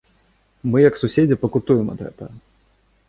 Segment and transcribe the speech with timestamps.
[0.71, 2.35] Мы як суседзі пакутуем ад гэтага.